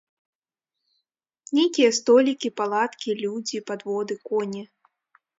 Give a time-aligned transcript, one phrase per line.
[1.57, 4.63] Нейкія столікі, палаткі, людзі, падводы, коні.